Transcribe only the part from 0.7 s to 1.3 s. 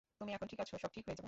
সব ঠিক হয়ে যাবে।